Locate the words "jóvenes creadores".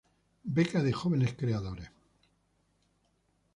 0.93-1.89